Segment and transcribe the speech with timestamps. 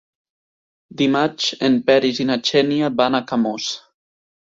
[1.01, 3.73] Dimarts en Peris i na Xènia van a Camós.